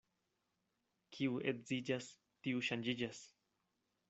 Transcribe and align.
Kiu 1.17 1.37
edziĝas, 1.51 2.09
tiu 2.47 2.65
ŝanĝiĝas. 2.71 3.23